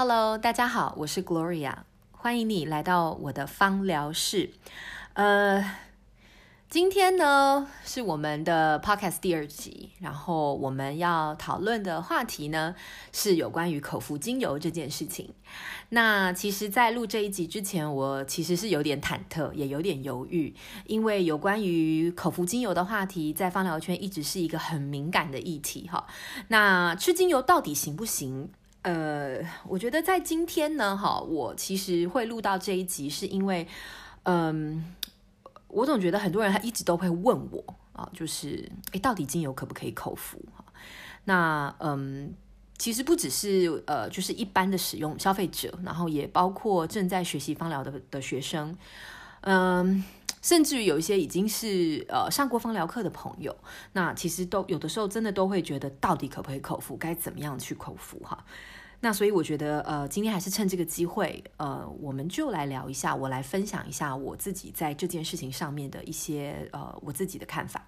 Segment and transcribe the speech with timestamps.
[0.00, 1.74] Hello，大家好，我是 Gloria，
[2.12, 4.50] 欢迎你来到我的芳疗室。
[5.14, 5.72] 呃，
[6.70, 12.76] 今天呢是我们的 Podcast 第二集，然后我们要讨论的话题呢
[13.10, 15.34] 是有关于口服精油这件事情。
[15.88, 20.54] 那其实，在录这一集之前，我其实是有点忐忑，也有点犹豫，
[20.86, 26.06] 因为有关于口服精油的话题，在芳疗圈一直是一个很敏感的议题哈。
[26.46, 28.52] 那吃精油到底行不行？
[28.88, 33.68] 呃，我觉得在今天呢，哈，我其实会录到这一集，是因为，
[34.22, 34.82] 嗯，
[35.66, 40.42] 我总觉得很多人他一直都会问我啊，就是，诶，到底精油可不可以口服？
[41.24, 42.32] 那，嗯，
[42.78, 48.74] 其实不只是呃，就是一般的使用消费者，然后也包括正在学习芳疗的的学生，
[49.42, 50.02] 嗯，
[50.48, 53.54] 甚至于有一些已经是呃上过芳疗课的朋友，
[53.92, 56.96] 那其实都有的时候真的都会觉得，到底可不可以口服？
[56.96, 58.18] 该怎么样去口服？
[58.24, 58.42] 哈。
[59.00, 67.86] 那所以我觉得，呃，今天还是趁这个机会，呃，我们就来聊一下，我来分享一下我自己在这件事情上面的一些，呃，我自己的看法。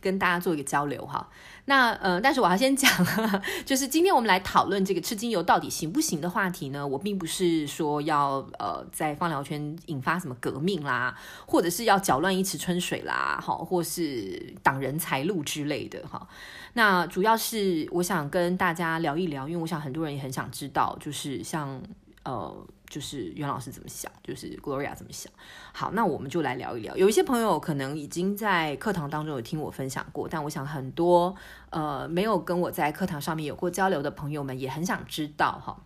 [0.00, 1.28] 跟大家做一个交流哈，
[1.64, 2.90] 那呃，但是我要先讲，
[3.64, 6.86] 就是今天我们来讨论这个吃精油到底行不行的话题呢。
[6.86, 16.26] 我并不是说要呃在放疗圈引发什么革命啦，或者是要搅乱一池春水啦，好，或是挡人财路之类的哈。
[16.74, 21.82] 那主要是我想跟大家聊一聊，因为我想很多人也很想知道，就是像
[22.24, 22.66] 呃。
[22.88, 25.30] 就是袁老师怎么想，就是 Gloria 怎么想。
[25.72, 26.96] 好，那我们就来聊一聊。
[26.96, 31.36] 有一些朋友可能已经在课堂当中有听我分享过，但我想很多
[31.68, 35.82] 呃没有跟我在课堂上面有过交流的朋友们也很想知道哈。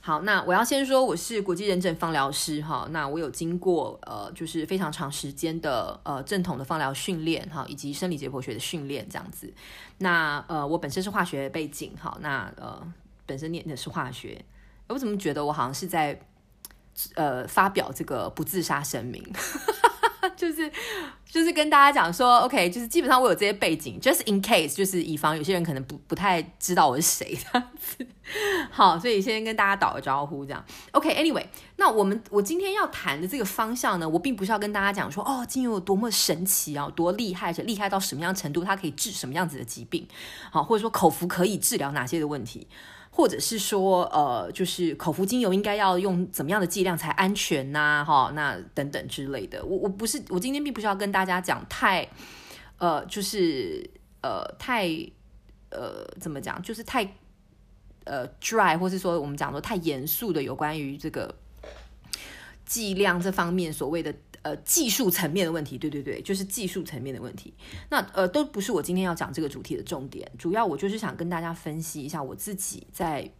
[0.00, 9.50] 好，那我要先说我是国际认证芳疗师哈，那我有经过呃就是非常长时间的呃正统的芳疗训练哈，以及生理解剖学的训练这样子。
[9.98, 12.86] 那呃我本身是化学背景哈，那呃
[13.24, 14.44] 本身念的是化学。
[14.88, 16.20] 我怎么觉得我好像是在，
[17.14, 19.22] 呃，发表这个不自杀声明，
[20.36, 20.70] 就是
[21.26, 28.06] 就是跟大家讲说，OK，就是基本上我有这些背景，just in case，就是以防有些人可能不不太知道我是谁这样子。
[28.70, 30.64] 好，所以先跟大家打个招呼，这样。
[30.92, 31.46] OK，Anyway，okay，
[31.76, 40.06] 那我们我今天要谈的这个方向呢，我并不是要跟大家讲说，哦，精油有多么神奇啊，多厉害，厉害到什么样程度，它可以治什么样子的疾病，
[40.50, 42.66] 好，或者说口服可以治疗哪些的问题。
[43.16, 48.04] 或者是说，呃，就是口服精油应该要用怎么样的剂量才安全呐、啊？
[48.04, 49.64] 哈，那等等之类的。
[49.64, 52.08] 我我不是，我今天并不是要跟大家讲太，
[52.78, 53.88] 呃，就是
[54.20, 54.88] 呃，太，
[55.70, 56.60] 呃，怎么讲？
[56.60, 57.08] 就是太，
[58.02, 61.32] 呃，dry，或是说我们讲说太严肃的有关于这个
[62.66, 64.12] 剂量这方面所谓的。
[64.44, 67.54] 呃，技术层面的问题，对对对，就是技术层面的问题。
[67.88, 70.30] 那呃，都不是我今天要讲这个主题的重点。
[70.38, 73.32] 主要我就是想跟大家分析一下我自己在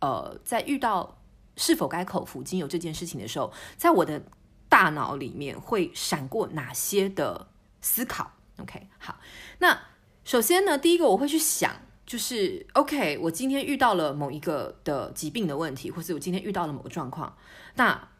[0.00, 1.18] 呃，在遇到
[1.56, 4.22] 是否该口服精油这件事情的时候，在我的
[4.68, 7.48] 大脑里面会闪过哪些的
[7.80, 8.32] 思考。
[8.58, 9.18] OK，好，
[9.58, 9.80] 那
[10.22, 11.74] 首先呢，第一个我会去想，
[12.04, 17.34] 就是 OK，我今天遇到了某一个的疾病的问题，或是我今天遇到了某个状况，
[17.76, 18.11] 那。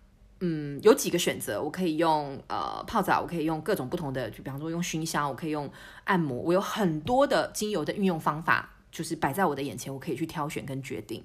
[0.44, 5.70] 嗯，有几个选择，我可以用呃泡澡，我可以用各种不同的，就比方说用熏香，我可以用
[6.02, 11.22] 按摩，我有很多的精油的运用方法，就是摆在我的眼前，我可以去挑选跟决定。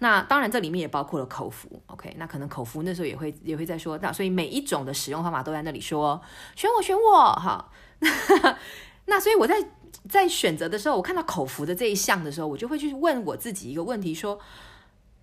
[0.00, 2.12] 那当然这里面也包括了口服，OK？
[2.18, 6.20] 那可能口服那时候也会也会在说，那所以每一种的使用方法都在那里说，
[6.56, 7.70] 选我选我，哈。
[9.06, 9.54] 那所以我在
[10.08, 14.40] 在选择的时候，我看到口服的这一项的时候，我就会去问我自己一个问题，说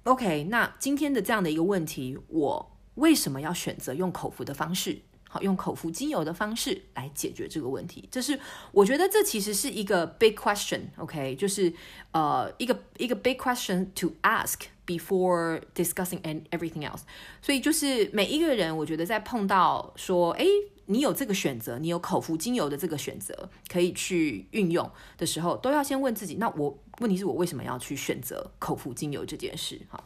[0.05, 0.45] ，OK？
[0.45, 2.69] 那今天的这样的一个问题，我。
[2.95, 4.99] 为什么要选择用口服的方式？
[5.29, 8.39] 好，用口服精油的方式来解决这个问题，这是
[8.71, 11.35] 我觉得这其实是一个 big question，OK？
[11.35, 11.73] 就是
[12.11, 16.99] 呃一个一个 big question to ask before discussing and everything else。
[17.41, 20.45] 所以就是每一个人，我觉得在碰到说，哎，
[20.85, 29.81] 你有这个选择，你有口服精油的这个选择可以去运用的时候，都要先问自己，那我问题是我为什么要去选择口服精油这件事？
[29.89, 30.03] 哈，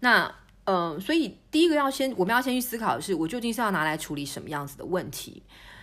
[0.00, 0.34] 那。
[0.66, 5.42] 嗯、所以第一个要先，我们要先去思考的是，我究竟是要拿来处理什么样子的问题？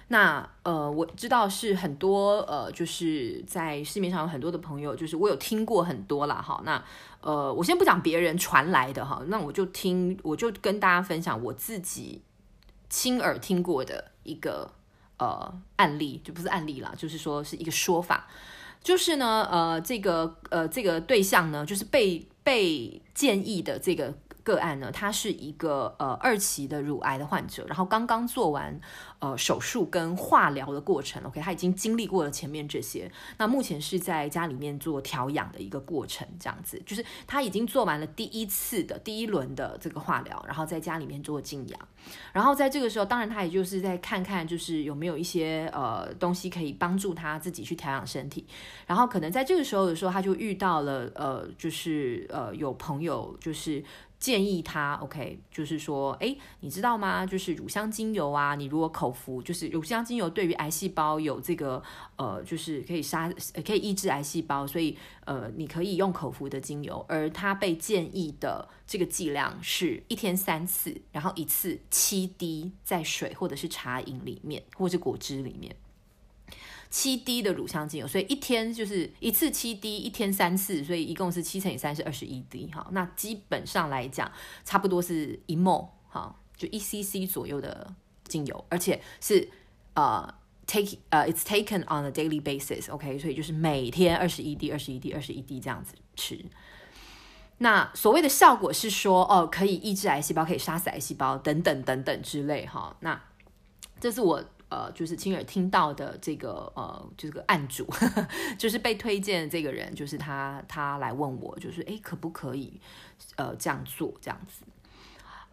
[0.10, 6.42] 那呃，我知道是很多呃，就是在市面上有很多的朋友，就是我有听过很多啦。
[6.42, 6.62] 哈。
[6.66, 6.84] 那
[7.22, 12.22] 呃，我先不讲别人传来的哈，那我就听，我就跟大家分享我自己
[12.90, 14.70] 亲耳听过的一个
[15.18, 18.28] 呃案例，就不是案例啦，就是说是一个说法，
[18.84, 24.14] 就是呢，呃，这个呃这个对象呢，就是被被建议的这个。
[24.44, 28.80] 个案呢，他是一个呃二期的乳癌的患者，然后刚刚做完
[29.20, 41.80] 呃手术跟化疗的过程，OK，他已经经历过了前面这些，那目前是在家里面做调养的一个过程，这样子，就是他已经做完了第一次的第一轮的这个化疗，然后在家里面做静养，
[42.34, 48.46] 然后在这个时候，当然他也就是在看看就是有没有一些呃东西可以帮助他自己去调养身体，
[48.86, 53.82] 然后可能在这个时候的时候，他就遇到了呃就是呃有朋友就是。
[54.24, 57.26] 建议他，OK，就是说，哎，你知道吗？
[57.26, 61.84] 就是乳香精油啊，你如果口服，就是乳香精油对于癌细胞有这个，
[62.16, 63.30] 呃，就是可以杀，
[63.66, 67.06] 可以抑制癌细胞，所以，呃，你可以用口服的精油。
[67.10, 75.76] 而他被建议的这个剂量是一天三次，然后一次七滴在水或者是茶饮里面，或者是果汁里面。
[76.94, 82.88] 七滴的乳香精油，所以一天就是一次七滴，一天三次，所以一共是七乘以三是二十一滴哈。
[82.92, 84.32] 那基本上来讲，
[84.64, 87.92] 差不多是一 m 哈，就一 cc 左右的
[88.26, 89.50] 精油，而且是
[89.96, 90.32] 呃
[90.68, 96.46] take 呃 it's taken on a daily basis，OK，、所以就是每天二十一滴、二十一滴、二十一滴这样子吃。
[97.58, 102.96] 那所谓的效果是说，哦，可以抑制癌细胞，可以杀死癌细胞等等等等之类哈。
[103.00, 103.20] 那
[104.00, 104.46] 这是我。
[104.74, 107.86] 呃，就是亲耳听到的这个呃，这个案主，
[108.58, 112.82] 就是被推荐的这个人，就是他，他来问我，就是诶，可不可以
[113.36, 114.64] 呃这样做这样子？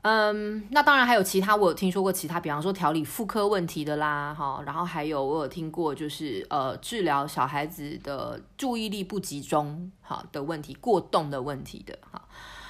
[0.00, 12.26] 嗯，那当然还有其他，我有听说过其他，比方说调理妇科问题的啦，哈，然后还有我有听过，就是呃治疗小孩子的注意力不集中哈的问题，过动的问题的哈，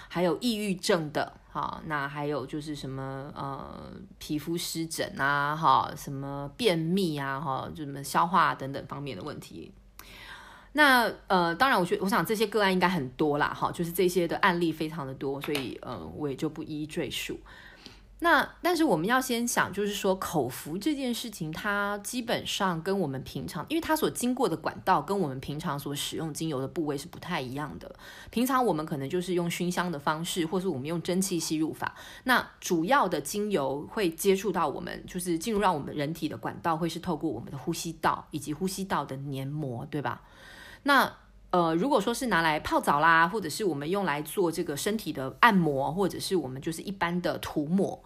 [0.09, 1.40] 还有抑郁症的。
[1.53, 9.73] 好，那还有就是什么呃，皮肤湿疹啊，哈，什么便秘啊，哈，就什么消化等等方面的问题。
[10.75, 17.37] 那呃，当然，我觉得我想这些个案应该很多啦，哈，就是这些的案例非常的多，所以呃，我也就不一一赘述。
[18.23, 27.91] 那但是我们要先想，就是说口服这件事情，它基本上跟我们平常，因为它所经过的管道跟我们平常所使用精油的部位是不太一样的。
[28.31, 31.95] 平常我们可能就是用熏香的方式，或是我们用蒸汽吸入法。
[32.25, 40.23] 那主要的精油会接触到我们，就是进入到我们人体的管道，会是透过我们的呼吸道以及呼吸道的黏膜，对吧？
[40.83, 41.11] 那
[41.51, 48.01] 呃，如果说是拿来泡澡啦，或者是我们用来做这个身体的按摩，或者是我们就是一般的涂抹，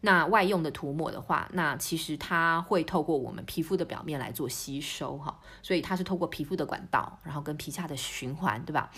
[0.00, 8.90] 那外用的涂抹的话，那其实它会透过我们皮肤的表面来做吸收哈，所以它是透过皮肤的管道，然后跟皮下的循环，对吧？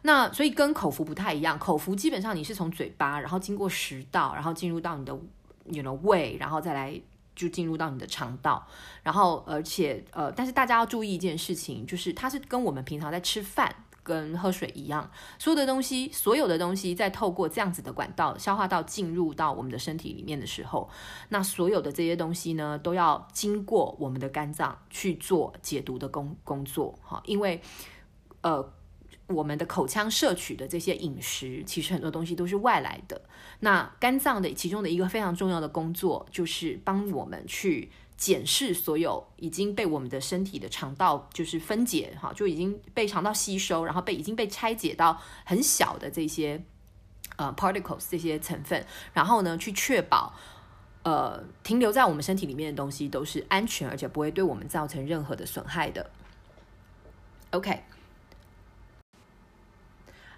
[0.00, 5.18] 那所以跟口服不太一样，口服基本上你是从嘴巴，然后经过食道，然后进入到你的
[5.64, 6.98] 你的胃，然后再来。
[7.34, 8.66] 就进入到你的肠道，
[9.02, 20.88] 然后而且呃，但是大家要注意一件事情，就是它是跟我们平常在吃饭跟喝水一样，所有的东西，所有的东西在透过这样子的管道消化道进入到我们的身体里面的时候，
[21.28, 27.60] 那所有的这些东西呢，都要经过我们的肝脏去做解毒的工工作哈，因为
[28.42, 28.72] 呃。
[29.26, 33.22] 我们的口腔摄取的这些饮食，其实很多东西都是外来的。
[33.60, 46.62] 那肝脏的其中的一个非常重要的工作，就是帮我们去检视所有已经被我们的身体的肠道就是分解哈，就已经被肠道吸收，然后被已经被拆解到很小的这些
[47.36, 50.34] 呃 particles 这些成分，然后呢去确保
[51.02, 56.10] 呃停留在我们身体里面的东西都是安全，而且不会对我们造成任何的损害的。
[57.52, 57.84] OK。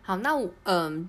[0.06, 0.30] 好，那
[0.62, 1.08] 嗯、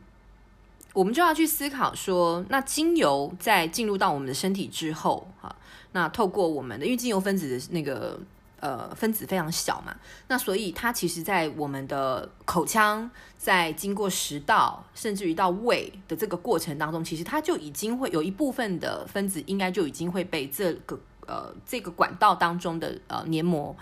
[0.92, 5.56] 我们就要去思考说，那精油在进入到我们的身体之后，哈，
[5.92, 8.20] 那透过我们的，因为精油分子的那个
[8.60, 9.96] 呃分子非常小嘛，
[10.30, 23.76] 那所以它其实在我们的口腔，在经过食道，甚至于到胃的这个过程当中，其实它就已经会有一部分的分子，应该就已经会被这个呃这个管道当中的呃黏膜。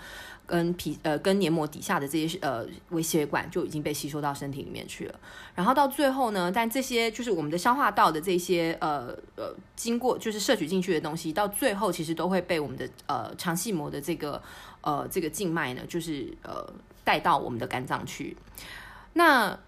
[0.46, 5.20] 跟皮呃跟黏膜底下的这些呃微血管就已经被吸收到身体里面去了，
[5.54, 14.40] 然后到最后呢，但这些就是我们的消化道的这些呃呃经过就是摄取进去的东西，到最后其实都会被我们的呃肠系膜的这个
[14.82, 16.64] 呃这个静脉呢，就是呃
[17.02, 18.36] 带到我们的肝脏去。
[19.14, 19.58] 那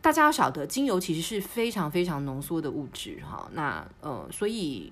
[0.00, 4.90] 大家要晓得，精油其实是非常非常浓缩的物质哈，那呃所以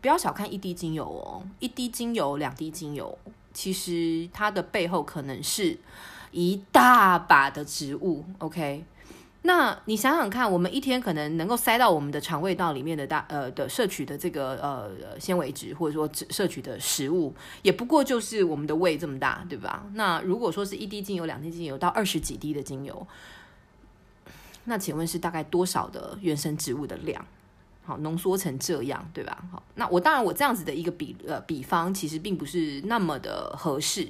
[0.00, 3.18] 不要小看一滴精油哦，一滴精油两滴精油。
[3.52, 5.78] 其实它的背后可能是
[6.30, 8.84] 一大把的植物，OK？
[9.42, 19.86] 那你想想看，我们一天可能能够塞到我们的肠胃道里面的大呃的摄取的这个呃纤维质，或者说摄取的食物，也不过就是我们的胃这么大，对吧？
[19.94, 23.06] 那如果说是一滴精油、两滴精油到二十几滴的精油。
[24.64, 27.24] 那请问是大概多少的原生植物的量？
[27.82, 29.42] 好，浓缩成这样，对吧？
[29.50, 34.08] 好，那我当然我这样子的一个比呃比方，其实并不是那么的合适。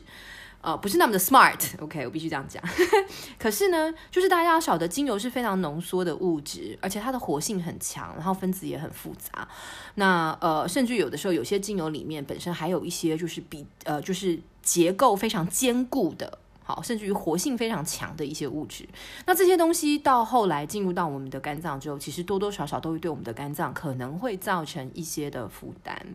[0.62, 2.62] 呃，不是那么的 smart，OK，我必须这样讲。
[3.40, 9.48] 可是呢，就是大家要晓得，精油是非常浓缩的物质，而且它的活性很强，然后分子也很复杂。
[9.94, 16.38] 那呃，甚至有的时候，有些精油里面本身还有一些就是比呃，就是结构非常坚固的，
[16.70, 18.88] 好，甚至于活性非常强的一些物质。
[19.26, 26.14] 那这些东西到后来进入到我们的肝脏之后，其实多多少少都会对我们的肝脏可能会造成一些的负担。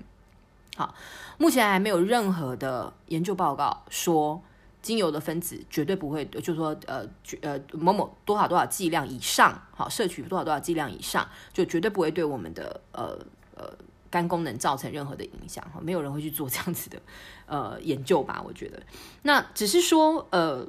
[0.77, 0.95] 好，
[1.37, 4.41] 目前还没有任何的研究报告说
[4.81, 7.05] 精油的分子绝对不会，就说呃
[7.41, 13.19] 呃某某多少多少剂量以上，好，摄取多少多少剂量以上，就绝对不会对我们的呃
[13.55, 13.73] 呃
[14.09, 15.63] 肝功能造成任何的影响。
[15.73, 17.01] 哈，没有人会去做这样子的
[17.45, 18.41] 呃研究吧？
[18.45, 18.81] 我觉得，
[19.23, 20.67] 那只是说呃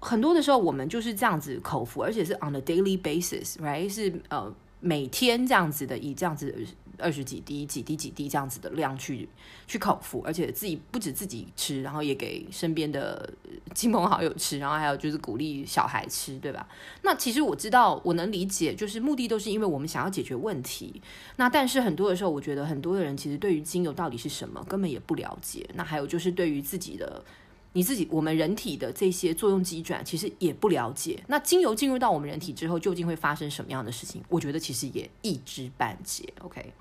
[0.00, 3.88] 很多的时候我们就是这样子口服，而且是 on a daily basis，right？
[3.88, 6.66] 是呃每天这样子的，以这样子。
[6.98, 9.28] 二十几滴、几滴、几滴这样子的量去
[9.66, 13.32] 去口服，而且自己不止自己吃，然后也给身边的
[13.74, 16.68] 亲朋好友吃，然后还有就是鼓励小孩吃，对吧？
[17.02, 21.00] 那其实我知道，我能理解，就是目的都是因为我们想要解决问题。
[21.36, 25.68] 那但是很多的时候，我觉得很多的人其实对于精油到底是什么根本也不了解。
[25.74, 27.24] 那还有就是对于自己的。
[27.72, 31.22] 你自己，我们人体的这些作用机转，其实也不了解。
[31.26, 34.22] 那精油进入到我们人体之后，究竟会发生什么样的事情？
[34.30, 36.24] 我觉得其实也一知半解。
[36.40, 36.72] OK，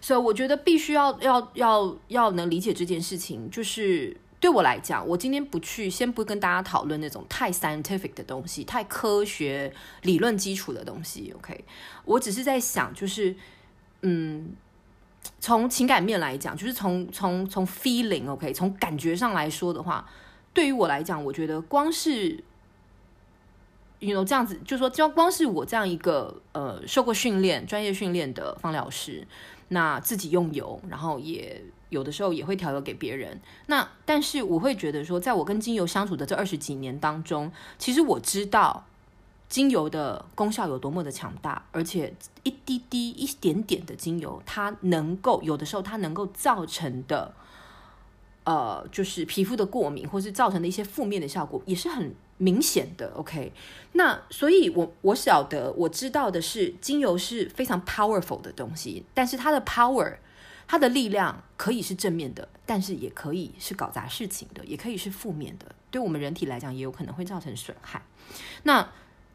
[0.00, 3.50] 所以我觉得必须要要要要能理解这件事情。
[3.50, 9.72] 就是对我来讲，我今天不去，先不跟大家讨论那种太 scientific 的东西，太科学
[10.02, 11.32] 理论基础的东西。
[11.36, 11.64] OK，
[12.04, 13.34] 我只是在想，就是
[14.02, 14.54] 嗯。
[15.40, 20.08] 从情感面来讲，就是从从从 feeling，OK，从感觉上来说的话，
[20.54, 22.44] 对于我来讲，我觉得光是
[23.98, 29.26] ，you know，这样子，就说，就光是我这样一个呃受过训练、专业训练的方疗师，
[29.68, 33.40] 那自己用油，然后也有的时候也会调油给别人。
[33.66, 38.84] 那但是我会觉得说，在我跟精油相处的这二十几年当中，其实我知道。
[39.48, 47.32] 精油的功效有多么的强大，而且一滴滴、一点点的精油，它能够有的时候它能够造成的，
[48.42, 53.12] 呃，就是皮肤的过敏，或是造成的一些负面的效果，也是很明显的。
[53.14, 53.52] OK，
[53.92, 60.16] 那所以我我晓得，我知道的是，精油是非常 powerful 的东西，但是它的 power，
[60.66, 68.02] 它的力量可以是正面的，但是也可以是搞砸事情的，也可以是负面的，对我们人体来讲，也有可能会造成损害。
[68.64, 68.88] 那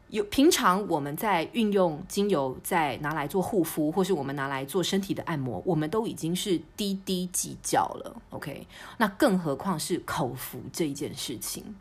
[0.08, 8.20] 有平常我们在运用精油，在拿来做护肤，或是我们拿来做身体的按摩，我们都已经是滴滴计较了。
[8.28, 8.66] OK，
[8.98, 11.74] 那更何况是口服这一件事情？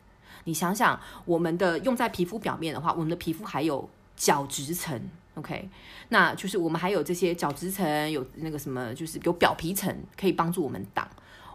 [0.46, 5.02] 你想想，我们的用在皮肤表面的话，我们的皮肤还有角质层。
[5.36, 5.70] OK，
[6.10, 11.08] 那就是我们还有这些角质层，有那个什么，就是有表皮层可以帮助我们挡。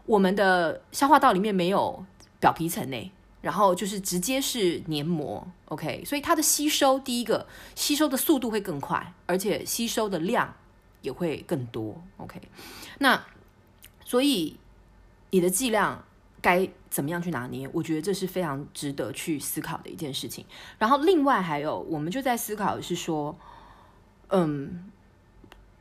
[0.07, 2.05] 我们的消化道里面没有
[2.41, 3.13] 表皮层呢。
[3.43, 10.53] 然后就是直接是黏膜，OK，所以它的吸收，第一个吸收的速度会更快，而且吸收的量
[11.01, 12.41] 也会更多，OK。
[12.99, 13.25] 那
[14.05, 14.57] 所以
[15.31, 16.05] 你的剂量
[16.47, 17.69] 该怎么样去拿捏？
[17.73, 20.47] 我觉得这是非常值得去思考的一件事情。
[20.79, 23.37] 然后另外还有，我们就在思考的是说，
[24.29, 24.89] 嗯，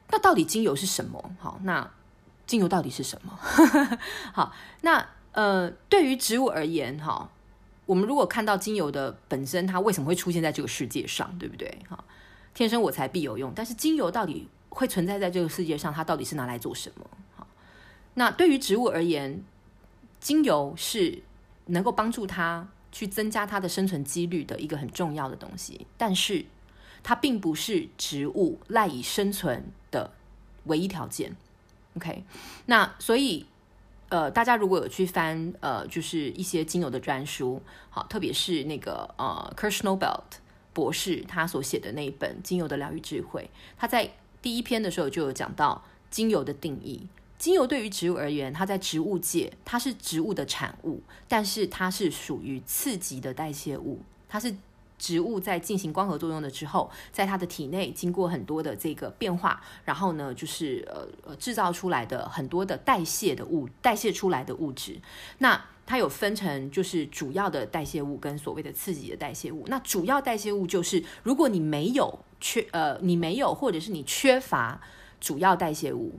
[0.10, 1.36] 那到底精油是什么？
[1.40, 1.92] 好，那
[2.48, 3.40] 精油到底是什么？
[4.34, 7.30] 好，那呃，对于植物而言，哈。
[7.86, 11.78] 我们如果看到精油的本身，它为什么会出现在这个世界上，对不对？
[11.88, 12.04] 哈，
[12.56, 13.54] 天生我材必有用。
[13.56, 17.06] 但是精油到底会存在在这个世界上，它到底是拿来做什么？
[17.38, 17.46] 哈，
[18.16, 19.44] 那对于植物而言，
[20.26, 21.22] 精油是
[21.68, 26.44] 能够帮助它去增加它的生存几率的一个很重要的东西，但是
[27.04, 30.10] 它并不是植物赖以生存的
[30.64, 31.36] 唯一条件。
[31.98, 32.24] OK，
[32.66, 33.46] 那所以。
[34.08, 40.38] 呃，大家如果有去翻呃，就是一些精油的专书，好，特别是那个呃，Kirshnobelt
[40.74, 44.12] 博士他所写的那一本《精油的疗愈智慧》，他在
[44.44, 47.08] 第一篇的时候就有讲到精油的定义。
[47.38, 54.56] 精油对于植物而言，它在植物界它是植物的产物，但是它是属于次级的代谢物，它是。
[54.98, 64.98] 植物在进行光合作用的之后，在它的体内经过很多的这个变化，然后呢，就是呃呃制造出来的很多的代谢的物，代谢出来的物质。
[65.40, 69.66] 那它有分成就是主要的代谢物跟所谓的次级的代谢物。
[69.68, 74.80] 那主要代谢物就是如果你没有缺呃你没有或者是你缺乏
[75.20, 76.14] 主要代谢物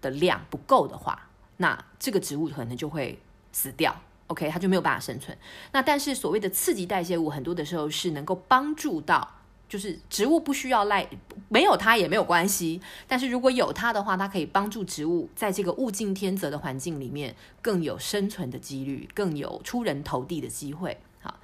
[0.00, 3.18] 的量不够的话，那这个植物可能就会
[3.52, 3.94] 死掉。
[4.28, 5.36] ，OK，它就没有办法生存。
[5.72, 9.36] 那但是所谓的次级代谢物，很多的时候是能够帮助到，
[9.68, 11.08] 就是植物不需要赖，
[11.48, 12.80] 没有它也没有关系。
[13.06, 21.00] 但是如果有它的话，它可以帮助植物在这个物竞天择的环境里面更有生存的几率，更有出人头地的机会。
[21.20, 21.40] 好，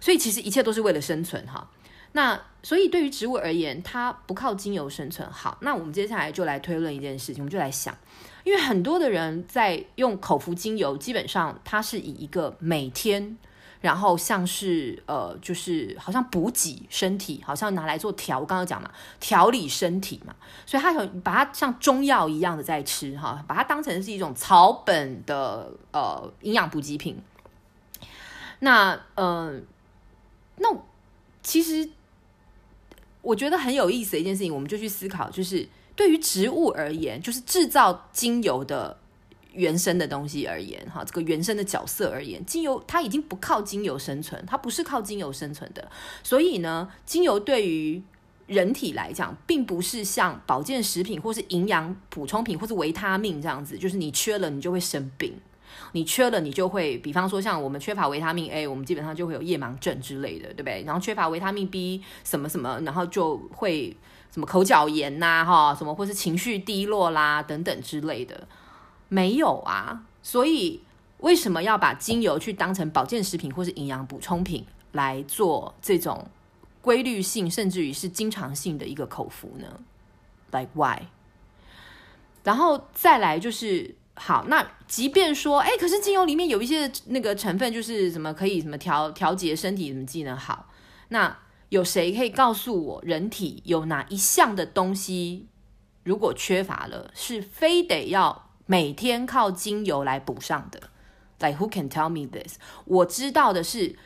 [0.00, 1.70] 所以其实一切都是为了生存哈。
[2.12, 5.28] 那所以对于植物而言，它不靠精油生存。
[5.30, 7.96] 好，那我们接下来就来推论一件事情，我们就来想，
[8.44, 13.36] 因为很多的人在用口服精油，基本上它是以一个每天，
[13.80, 27.20] 然后像是呃，就是好像补给身体，好像拿来做调，我刚刚讲嘛，调理身体嘛，所以它有把它像中药一样的在吃哈，把它当成是一种草本的呃营养补给品。
[28.60, 29.58] 那呃，
[30.58, 30.68] 那
[31.42, 31.88] 其实。
[33.22, 38.98] 我觉得很有意思的一件事情，我们就去思考，就是对于植物而言，就是制造精油的
[39.52, 45.88] 原生的东西而言，哈，这个原生的角色而言，精油它已经不靠精油生存，它不是靠精油生存的。
[46.22, 48.02] 所以呢，精油对于
[48.46, 55.34] 人体来讲，并不是像保健食品或是营养补充品或是维他命这样子，就是你缺了你就会生病。
[55.94, 60.82] 你缺了，你就会，比方说像我们缺乏维他命 A，我们基本上就会有夜盲症之类的，对不对？
[60.86, 63.94] 然后缺乏维他命 B 什么什么，然后就会
[64.30, 68.48] 什么口角炎呐、哈，什么或是情绪低落啦等等之类的，
[69.10, 70.02] 没有啊。
[70.22, 70.80] 所以
[71.18, 76.26] 为什么要把精油去当成保健食品或是营养补充品来做这种
[76.80, 79.66] 规律性甚至于是经常性的一个口服呢
[80.50, 81.02] ？Like why？
[82.42, 83.94] 然后再来就是。
[84.14, 90.68] 好，那即便说，哎，可是精油里面有一些那个成分，就是什么可以什么调调节身体什么机能好，
[91.08, 91.38] 那
[91.70, 95.48] 有谁可以告诉我，人体有哪一项的东西，
[96.04, 100.80] 如果缺乏了，是非得要每天靠精油来补上的
[101.40, 102.58] ？Like who can tell me this？
[102.84, 103.96] 我知道的是。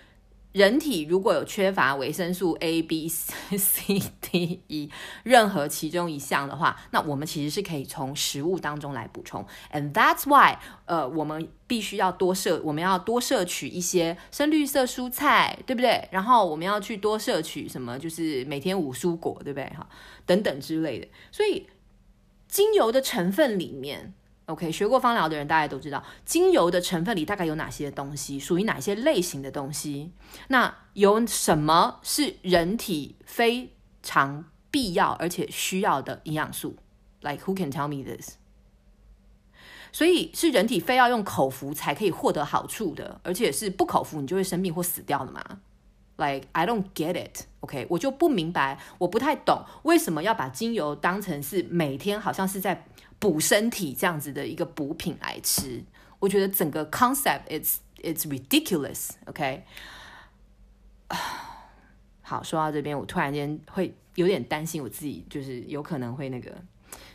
[0.56, 4.90] 人体如果有缺乏维生素 A、B、C、D、E
[5.22, 9.44] 任何其中一项的话，那我们其实是可以从食物当中来补充。
[9.70, 16.08] And that's why，呃，我们必须要多摄，我们要多摄取一些深绿色蔬菜，对不对？
[16.10, 19.66] 然后我们要去多摄取什么，就是每天五蔬果，对不对？
[19.76, 19.86] 哈，
[20.24, 21.06] 等等之类的。
[21.30, 21.66] 所以，
[22.48, 24.14] 精油的成分里面。
[24.46, 30.12] OK，学过芳疗的人大家都知道，精油的成分里大概有哪些东西，属于哪些类型的东西。
[30.48, 33.72] 那有什么是人体非
[34.04, 36.76] 常必要而且需要的营养素
[37.22, 38.36] ？Like who can tell me this？
[39.90, 45.42] 所以是人体非要用口服才可以获得好处的，而且是不口服你就会生病或死掉的吗
[46.18, 47.46] ？Like I don't get it。
[47.60, 52.86] OK，我就不明白，我不太懂为什么要把精油当成是每天好像是在。
[53.18, 55.82] 补身体这样子的一个补品来吃，
[56.18, 59.64] 我觉得整个 concept it's it's ridiculous，OK？
[62.20, 66.54] 好，说到这边，我突然间会有点担心我自己，就是有可能会那个，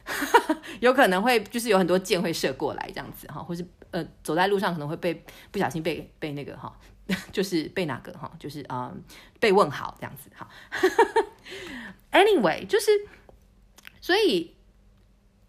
[0.81, 6.75] 有可能会就是有很多箭会射过来这样子哈，或是呃走在路上可能会被不小心被被那个哈，
[7.31, 8.91] 就是被哪个哈，就是啊、
[9.39, 10.49] 被问好这样子哈。
[12.11, 12.89] Anyway，就是
[14.01, 14.55] 所以。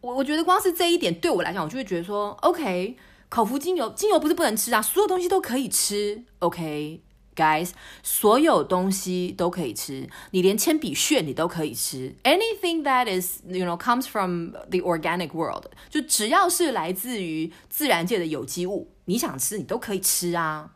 [0.03, 2.97] 我我觉得光是这一点对我来讲，我就会觉得说，OK，
[3.29, 7.71] 口服精油，精油不是不能吃啊，所有东西都可以吃，OK，guys，
[8.03, 20.73] 所有东西都可以吃，你连铅笔屑你都可以吃，anything that is you know comes from the organic world，就只要是来自于自然界的有机物，你想吃你都可以吃啊，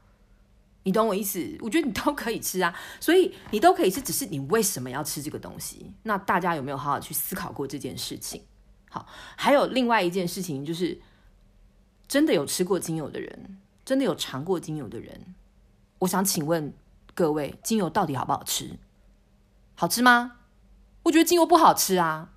[0.84, 1.58] 你懂我意思？
[1.62, 5.90] 我觉得你都可以吃啊，所以你都可以吃，只是你为什么要吃这个东西？
[6.04, 8.40] 那大家有没有好好去思考过这件事情？
[9.36, 10.98] 还有另外一件事情，就是
[12.06, 15.34] 真的有吃过精油的人，真的有尝过精油的人，
[15.98, 16.72] 我想请问
[17.14, 18.78] 各位，精油到底好不好吃？
[19.74, 20.38] 好吃吗？
[21.02, 22.30] 我觉得精油不好吃啊。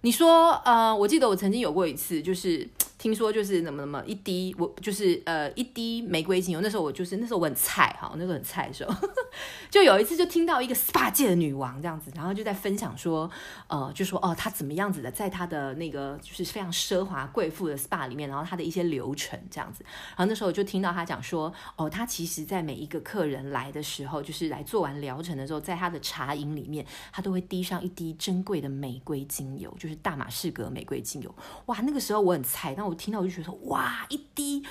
[0.00, 2.68] 你说，呃，我记得我曾经有过一次，就是。
[3.00, 6.60] 听说就是怎么怎么一滴，我就是呃一滴玫瑰精油。
[6.60, 8.94] 那时候我就是那时候我很菜哈，那时候很菜的时候，
[9.70, 13.30] 就有一次就听到一个 SPA 界的女王这样子，然后就在分享说，
[13.68, 19.82] 呃，就说哦她怎么样子的，在她的那个就是非常奢华贵妇的 SPA 里面，然后她的一些流程这样子。
[20.10, 31.34] 然后那时候我就听到她讲说，哦，她其实在每一个客人来的时候，就是来做完疗程的时候，在她的茶饮里面，她都会滴上一滴珍贵的玫瑰精油，就是大马士革玫瑰精油。
[31.64, 34.62] 哇，那个时候我很菜，但我我听到我就觉得说，哇，一滴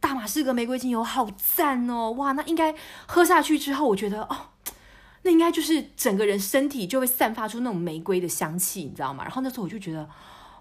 [0.00, 2.10] 大马士革玫瑰精油好赞哦！
[2.12, 2.74] 哇，那应该
[3.06, 4.50] 喝下去之后，我觉得哦，
[5.22, 9.24] 那应该就是整个人身体就会散发出那种玫瑰的香气，你知道吗？
[9.24, 10.08] 然后那时候我就觉得，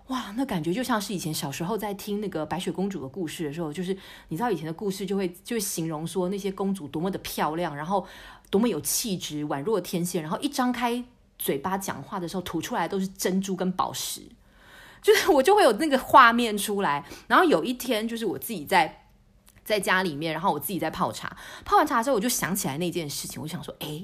[0.08, 3.96] 哇，那感觉就像是以前小时候在听那个白雪公主的故事的时候，就是
[4.30, 8.06] 你知道以前的故事就会 就会形容说那些公主多么的漂亮，然后
[8.50, 11.04] 多么有气质，宛若天仙，然后一张开
[11.38, 14.22] 嘴巴讲话的时候吐出来都是珍珠跟宝石，
[15.08, 17.06] 就是我就会有那个画面出来。
[17.28, 19.06] 然后有一天就是我自己在
[19.64, 24.04] 在家里面，然后我自己在泡茶，泡完茶之后我就想起来那件事情，我想说，哎，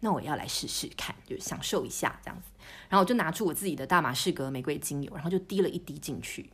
[0.00, 2.48] 那我要来试试看，就享受一下这样子。
[2.88, 6.50] 然后我就拿出我自己的大马士革玫瑰精油，然后就滴了一滴进去，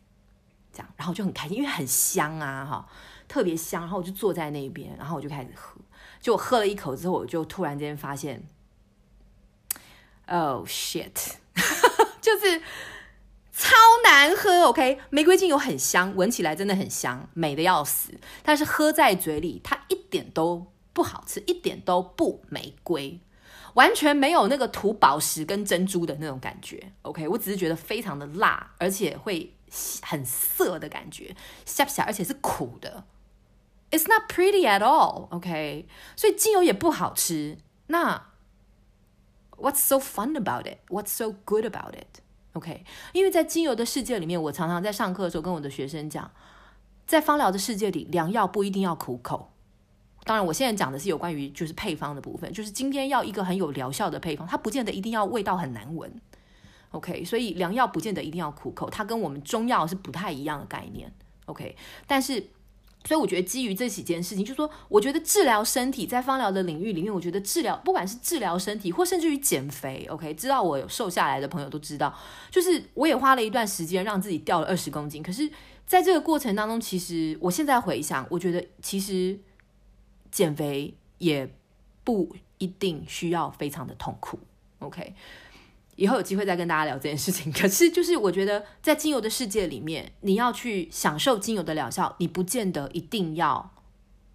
[0.72, 2.88] 这样，然后就很开心，因为很香啊，哈，
[3.28, 3.82] 特别香。
[3.82, 5.80] 然后我就坐在那边，然后我就开始喝。
[6.20, 8.42] 就我喝了一口之后，我就突然间发现
[10.26, 11.34] ，Oh shit，
[12.20, 12.60] 就是
[13.56, 14.66] 超难喝。
[14.66, 18.12] OK，玫瑰精油很香，闻起来真的很香，美得要死。
[18.42, 23.18] 但是喝在嘴里，它一点都不好吃，一点都不玫瑰。
[23.74, 29.54] 完全没有那个涂宝石跟珍珠的那种感觉，OK，我只是觉得非常的辣，而且会
[30.02, 33.04] 很涩的感觉，下不下，而且是苦的
[33.90, 37.58] ，It's not pretty at all，OK，所以精油也不好吃。
[37.88, 38.28] 那
[39.58, 40.78] What's so fun about it?
[40.88, 42.20] What's so good about it?
[42.56, 46.30] OK，因为在精油的世界里面，我常常在上课的时候跟我的学生讲，
[47.06, 49.52] 在芳疗的世界里，良药不一定要苦口。
[50.24, 56.10] 当然，我现在讲的是有关于就是配方的部分，就是今天要一个很有疗效的配方，它不见得一定要味道很难闻
[56.92, 57.22] ，OK？
[57.26, 61.12] 所以良药不见得一定要苦口，它跟我们中药是不太一样的概念
[61.44, 61.76] ，OK？
[62.06, 62.42] 但是，
[63.06, 70.34] 所以我觉得基于这几件事情，就是说，我觉得治疗身体在芳疗的领域里面，我觉得治疗不管是治疗身体或甚至于减肥，OK？
[70.34, 72.14] 知道我有瘦下来的朋友都知道，
[72.50, 75.50] 就是我也花了一段时间让自己掉了二十公斤，可是
[75.86, 79.38] 在这个过程当中，其实我现在回想，我觉得其实。
[80.28, 81.50] 减肥也
[82.04, 84.38] 不一定需要非常的痛苦
[84.80, 85.14] ，OK？
[85.96, 87.50] 以后有机会再跟大家聊这件事情。
[87.52, 93.74] 可是，就是我觉得在精油的世界里面，你要去享受精油的疗效，你不见得一定要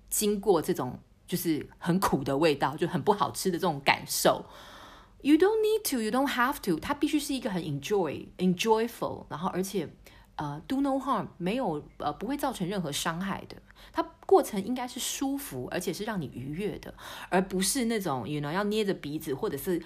[0.10, 4.46] 经过这种就是很苦的味道，就很不好吃的这种感受。
[5.22, 6.80] You don't need to, you don't have to。
[6.80, 9.88] 它必须是一个很 enjoy, enjoyful，然后而且
[10.38, 13.56] 呃、do no harm，没有呃不会造成任何伤害的。
[13.94, 16.92] 它过程应该是舒服，而且是让你愉悦的，
[17.30, 19.80] 而不是那种，you know，要捏着鼻子，或者是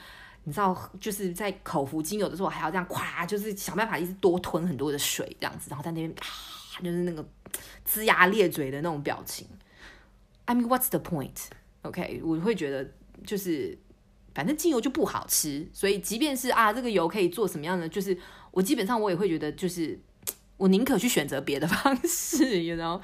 [0.47, 7.27] 你知道，就是在口服精油的时候还要这样咵，就是想办法一直多吞很多的水这样子，然后在那边啊，就是那个
[7.84, 9.47] 龇牙咧嘴的那种表情。
[10.45, 11.47] I mean, what's the point?
[11.81, 12.88] OK，我会觉得
[13.25, 13.75] 就是
[14.36, 18.15] 反正精油就不好吃，所以即便是啊，这个油可以做什么样的，就是
[18.51, 19.99] 我基本上我也会觉得，就是
[20.58, 23.01] 我宁可去选择别的方式， you know。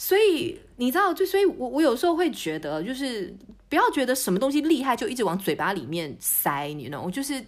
[0.00, 3.36] 所以你知道，就所以我我有时候会觉得，就是
[3.68, 7.44] 不要觉得什么东西厉害就一直往嘴巴里面塞，你 know，就是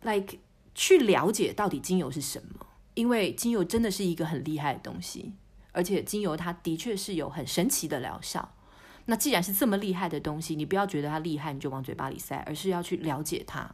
[0.00, 0.38] like
[0.74, 5.34] 去了解到底精油是什么，因为精油真的是一个很厉害的东西，
[5.72, 8.54] 而且精油它的确是有很神奇的疗效。
[9.04, 13.70] 那既然是这么厉害的东西，你不要觉得它厉害你就往嘴巴里塞，而是要去了解它，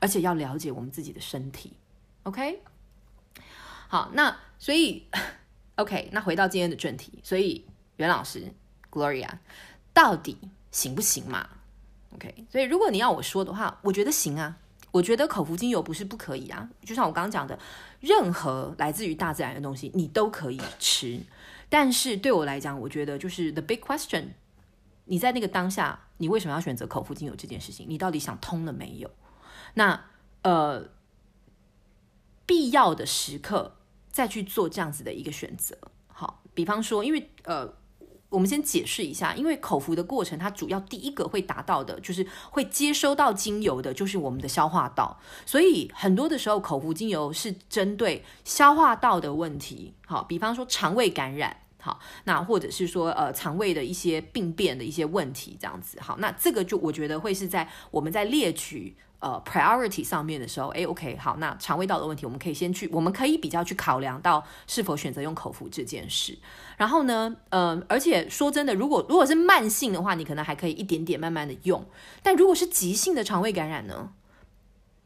[0.00, 1.72] 而且要了解我们自己的身体。
[2.24, 2.60] OK，
[3.88, 5.06] 好，那所以。
[5.76, 7.64] OK，那回到今天的正题，所以
[7.96, 8.52] 袁老师
[8.90, 9.28] ，Gloria，
[9.92, 10.38] 到底
[10.70, 11.48] 行不行嘛
[12.14, 14.56] ？OK，所以如果你要我说的话，我觉得行啊。
[14.92, 17.58] 我觉得口服精油不是不可以啊，就像我刚刚讲的，
[17.98, 21.20] 任何来自于大自然的东西你都可以吃。
[21.68, 24.26] 但是对我来讲，我觉得就是 the big question，
[25.06, 27.86] 你在那个当下，你为什么要选择口服精油这件事情？
[27.88, 29.10] 你到底想通了没有？
[29.74, 30.04] 那
[30.42, 30.88] 呃，
[32.46, 33.74] 必要的时刻。
[34.14, 37.68] 再去做这样子的一个选择，好，比方说，因为呃，
[38.28, 58.96] 我们先解释一下，因为口服的过程，它主要第一个会达到的，就是会接收到精油的，就是我们的消化道，所以很多的时候，口服精油是针对消化道的问题，好，比方说肠胃感染，好，那或者是说呃肠胃的一些病变的一些问题，这样子，好，那这个就我觉得会是在我们在列举。
[59.24, 66.36] 呃，priority 上面的时候，诶，OK，好，那肠胃道的问题，我们可以先去，我们可以比较去考量到是否选择用口服这件事。
[66.76, 71.82] 然后呢，呃，而且说真的，如果如果是慢性的话，你可能还可以一点点慢慢的用。
[72.22, 74.12] 但如果是急性的肠胃感染呢？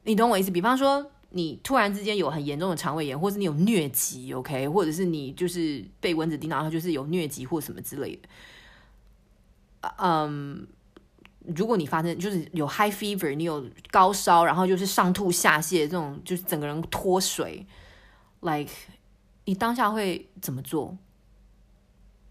[0.03, 0.51] 你懂我意思？
[0.51, 8.17] 比方说，你突然之间有很严重的肠胃炎，或是你有疟疾，OK，或者是你就是被蚊子叮到，然后就是有疟疾或什么之类
[9.81, 10.67] 的，嗯。
[11.57, 17.67] 如果你发生就是有 high fever，你有高烧，然后就是上吐下泻这种，就是整个人脱水
[18.41, 18.71] ，like
[19.45, 20.97] 你当下会怎么做？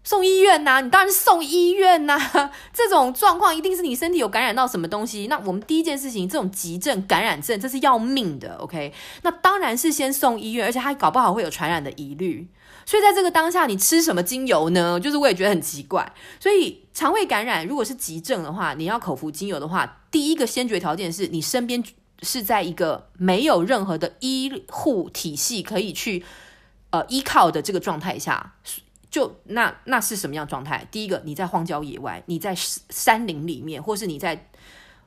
[0.04, 2.50] 送医院呐、你当然是送医院呐、啊。
[2.72, 5.26] 这种状况一定是你身体有感染到什么东西。
[5.26, 8.94] 那我们第一件事情，这种急症感染症，这是要命的，OK？
[9.22, 12.48] 那当然是先送医院，而且还搞不好会有传染的疑虑。
[12.88, 14.98] 所以在这个当下，你吃什么精油呢？
[14.98, 16.10] 就是我也觉得很奇怪。
[16.40, 21.84] 所以肠胃感染如果是急症的话，你要口服精油的话，第一个先决条件是你身边
[22.22, 26.24] 是在一个没有任何的医护体系可以去
[26.88, 28.54] 呃依靠的这个状态下。
[29.10, 30.88] 就那那是什么样状态？
[30.90, 34.48] 第一个，你在荒郊野外，你在山林里面，或是你在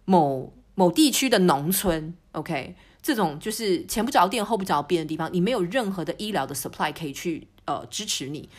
[0.06, 8.50] 某某地区的农村，OK，这种就是前不着店后不着边的地方，你没有任何的医疗的 supply 可以去呃支持你。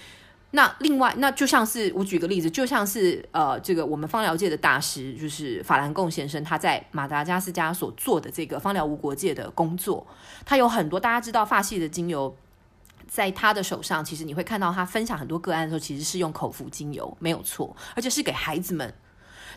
[0.51, 10.07] 那另外，那就像是我举个例子，就像是呃这个我们芳疗界的大师，就是法兰贡先生，他在马达加斯加所做的这个芳疗无国界的工作，
[10.45, 12.37] 他有很多大家知道发系的精油。
[13.09, 18.95] 在他的手上，其实你会看到他分享很多个案的时候，其实是用口服精油，没有错，而且是给孩子们。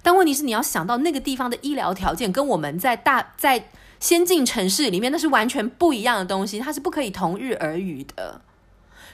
[0.03, 8.41] 但问题是，你要想到那个地方的医疗条件，跟我们在大在先进城市里面，那是完全不一样的东西，它是不可以同日而语的。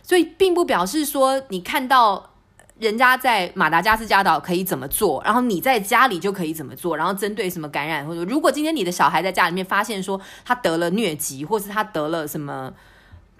[0.03, 2.31] 所以，并不表示说你看到
[2.79, 12.73] 人家在马达加斯加岛可以怎么做，然后你在家里就可以怎么做，然后针对什么感染，或者如果今天你的小孩在家里面发现说他得了疟疾，或是他得了什么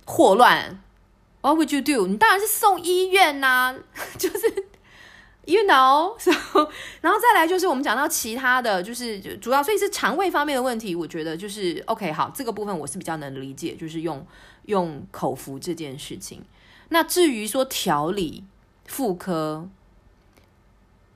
[0.05, 0.79] 霍乱。
[1.41, 2.05] What would you do？
[2.05, 3.75] 你当然是送医院呐、啊，
[4.19, 4.65] 就是
[5.45, 6.15] you know。
[6.19, 6.31] So,
[7.01, 10.95] 然后再来就是我们讲到其他的就是主要，所以是肠胃方面的问题。
[10.95, 14.25] 我觉得就是 OK，好，这个部分我是比较能理解，就是用
[14.65, 16.43] 用口服这件事情。
[16.89, 18.43] 那至于说调理
[18.85, 19.69] 妇科，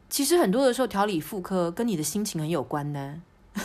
[0.09, 3.21] 其实很多的时候调理妇科跟你的心情很有关呢。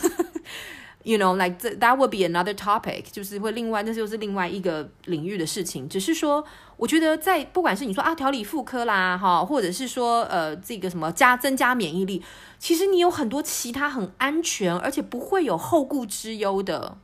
[1.02, 5.88] You know, like that would be another topic，就是会另外，那就是另外一个领域的事情。
[5.88, 6.44] 只是说，
[6.80, 12.24] 我觉得在不管是你说啊调理妇科啦，哈，或者是说呃这个什么加增加免疫力，
[12.58, 16.96] 其实你有很多其他很安全，而且不会有后顾之忧的，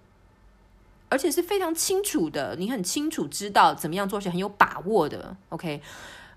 [1.10, 5.36] 而且是非常清楚的，你很清楚知道怎么样做是很有把握的。
[5.50, 5.82] OK，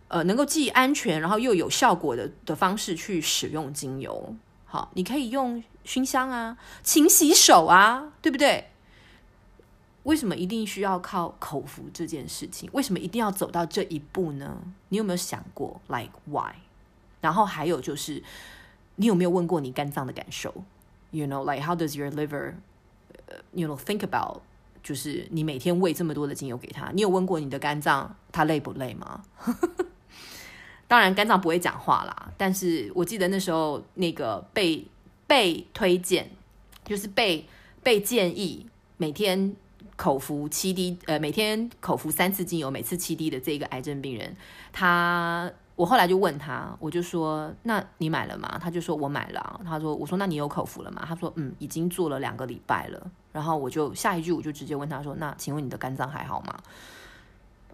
[0.10, 4.36] 呃，能够既安全然后又有效果的的方式去使用精油。
[4.66, 8.72] 好，你可以用熏香啊，勤洗手啊，对不对？
[10.04, 12.70] 为什么一定需要靠口服这件事情？
[12.74, 14.58] 为什么一定要走到这一步呢？
[14.90, 16.54] 你有没有想过，like why？
[17.22, 18.24] 然后还有就是，
[18.96, 20.54] 你有没有问过你肝脏的感受
[21.12, 22.54] ？You know, like how does your liver,
[23.54, 24.42] you know, think about？
[24.82, 29.22] 就是你每天喂这么多的精油给他，你有问过你的肝脏，他累不累吗？
[30.88, 32.32] 当然，肝脏不会讲话啦。
[32.38, 34.88] 但是我记得那时候，那个被
[35.28, 36.32] 被推荐，
[36.86, 37.46] 就是被
[37.84, 39.54] 被建议每天
[40.00, 44.34] 口服七滴，呃，每天口服三次精油，每次七滴的这个癌症病人，
[44.72, 56.58] 他我后来就问他，我就说：“那你买了吗？”他就说：“我买了。”啊他说：“我说那你有口服了吗？”他说：“嗯，已经做了两个礼拜了。”然后我就下一句我就直接问他说：“那请问你的肝脏还好吗？”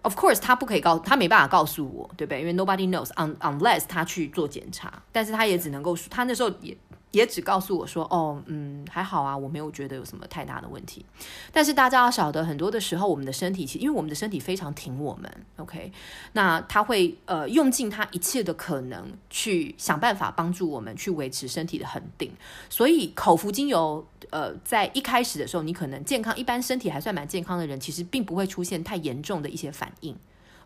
[0.02, 2.40] Of course，他不可以告，他没办法告诉我，对不对？
[2.40, 6.76] 因为 nobody knows unless 他去做检查，但是他也只能够，他那时候也。
[7.16, 11.04] 也只告诉我说，哦，嗯，还好啊，我没有觉得有什么太大的问题。
[11.50, 15.90] 但是大家要晓得，很多的时候，我们的身体其实，因为我们的身体非常挺我们，OK，
[16.34, 22.30] 那他会呃用尽他一切的可能去想办法帮助我们去维持身体的恒定。
[22.68, 30.14] 所以口服精油，呃，在一开始的时候，你可能健康，一般身体还算蛮健康的人，其实并不会出现太严重的一些反应。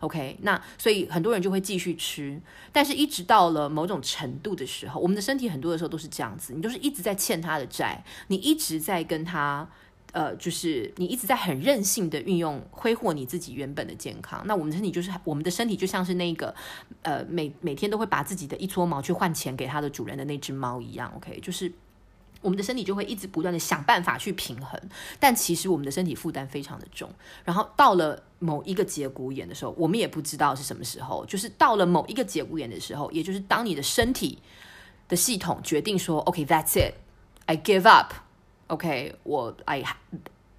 [0.01, 2.39] OK，那所以很多人就会继续吃，
[2.71, 9.69] 但是一直到了某种程度的时候，我们的身体很多的时候都是这样子，你就是一直在欠他的债，你一直在跟他，
[10.11, 14.41] 呃，就是你一直在很任性的运用挥霍你自己原本的健康。
[14.45, 16.53] 那我们的身体就是我们的身体就像是那个，
[17.03, 21.13] 呃，每每天都会把自己的一撮毛去换钱给他的主人的那只猫一样。
[21.15, 21.71] OK，就是。
[22.41, 24.79] 我们的身体就会一直不断的想办法去平衡，
[25.19, 27.09] 但其实我们的身体负担非常的重。
[27.45, 34.39] 然后到了某一个节骨眼的时候，我们也不知道是什么时候，就是到了某一个节骨眼的时候，也就是当你的身体
[35.07, 39.83] 的系统决定说，OK，that's it，I give up，OK，我 I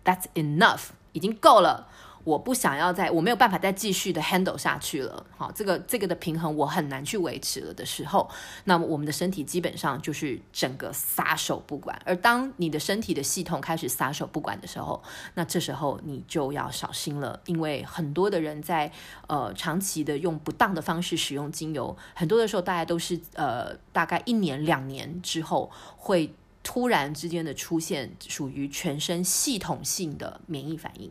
[0.05, 1.89] that's enough，已经够了。
[2.25, 5.27] 我不想要再，我没有办法再继续的 handle 下去了。
[5.37, 8.31] 好，这个这个的平衡我很难去维持了的时候，
[8.65, 12.01] 那么我们的身体基本上就是整个撒手不管。
[12.05, 15.03] 而当你的身体的系统开始撒手不管的时候，
[15.35, 18.91] 那这时候你就要小心了，因为很多的人在
[19.27, 26.33] 呃长期的用不当的方式使用精油，很多的时候大家都是呃大概一年两年之后会
[26.63, 31.11] 突然之间的出现属于全身系统性的免疫反应。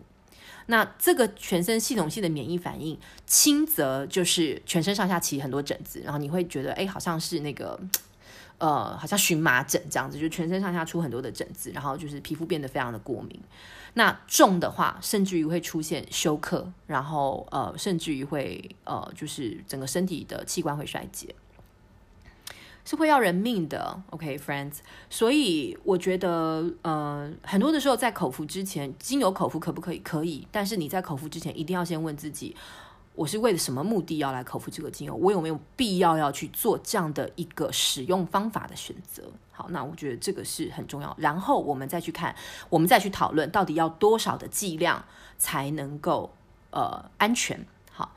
[0.72, 7.78] 那这个全身系统性的免疫反应，轻则就是全身上下起很多疹子，然后你会觉得，哎，好像是那个，
[8.58, 13.38] 呃，好像荨麻疹这样子，就全身上下出很多的疹子，然后就是皮肤变得非常的过敏。
[13.96, 21.36] 那重的话，甚至于会出现休克，然后呃，甚至于会呃，就是整个身体的器官会衰竭。
[22.84, 24.80] 是会要人命的，OK，friends。
[25.10, 30.00] 所以我觉得，呃，很多的时候在口服之前，精油口服可不可以？
[30.00, 30.48] 可以。
[30.52, 32.56] 但是你在口服之前，一定要先问自己，
[33.15, 35.15] 我是为了什么目的要来口服这个精油？
[35.15, 39.24] 我有没有必要要去做这样的一个使用方法的选择？
[39.52, 41.15] 好，那我觉得这个是很重要。
[41.20, 42.36] 然后我们再去看，
[42.70, 45.06] 我们再去讨论，到底要多少的剂量
[45.38, 46.34] 才能够
[46.72, 47.63] 呃安全。
[47.91, 48.15] 好，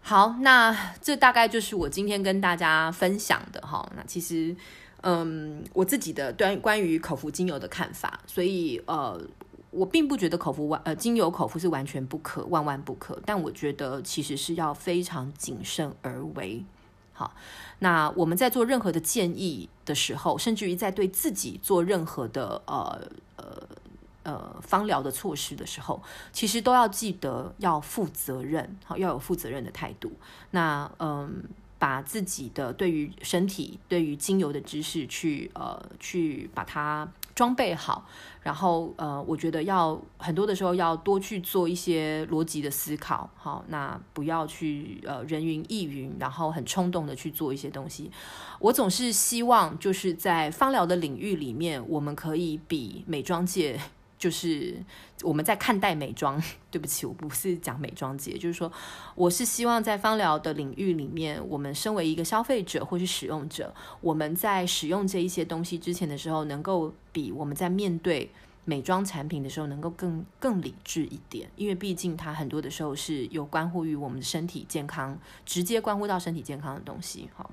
[0.00, 3.86] 好那这大概就是我今天跟大家分享的哈。
[3.94, 4.56] 那其实，
[5.02, 9.20] 嗯，我自己的关关于口服精油的看法，所以呃，
[9.70, 16.64] 我并不觉得口服完呃精油口服是完全不可、万万不可，但我觉得其实是要非常谨慎而为。
[17.12, 17.34] 好，
[17.80, 22.98] 那我们在做任何的建议的时候，甚至于在对自己做任何的呃
[23.36, 23.68] 呃。
[24.28, 30.12] 呃，芳疗的措施的时候，其实都要记得要负责任，好，要有负责任的态度。
[30.50, 31.44] 那嗯，
[31.78, 38.04] 把自己的对于身体、对于精油的知识去呃去把它装备好，
[38.42, 48.10] 然后呃，我觉得要很多的时候要多去做一些逻辑的思考，好，那不要去呃人云亦云，然后很冲动的去做一些东西。
[48.58, 53.80] 我总是希望就是在芳疗的领域里面，我们可以比美妆界。
[54.18, 54.76] 就是
[55.22, 58.70] 我们在看待美妆， 对不起，我不是讲美妆界，就是说，
[59.14, 68.28] 我是希望在芳疗的领域里面，我们身为一个消费者或是使用者，我们在使用这一些东西之前的时候，能够比我们在面对
[68.64, 77.48] 美妆产品的时候，能够更更理智一点，因为毕竟它很多的时候是有关乎于我们的身体健康，直接关乎到身体健康的东西，哈。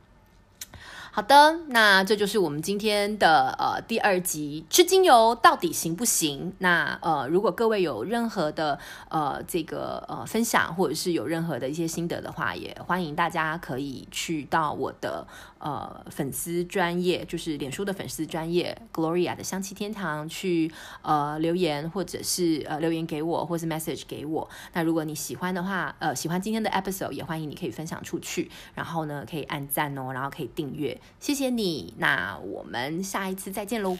[1.15, 6.51] 好的，那这就是我们今天的呃第二集，吃精油到底行不行？
[6.57, 15.25] 那呃，如果各位有任何的呃这个呃分享，或者是有任何的一些心得的话，也欢迎大家可以去到我的
[15.65, 20.29] 呃，粉丝专业就是脸书的粉丝专业，Gloria 的香气天堂。
[20.29, 24.47] 去呃留言，或者是呃留言给我，或是 message 给我。
[24.73, 31.01] 那如果你喜欢的话，呃，喜欢今天的 episode，也欢迎你可以分享出去，然后呢可以按赞哦，然后可以订阅。
[31.19, 31.95] 谢谢你。
[31.97, 33.97] 那我们下一次再见喽。